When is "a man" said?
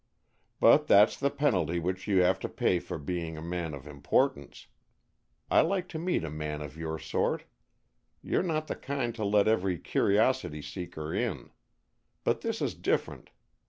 3.37-3.75, 6.23-6.59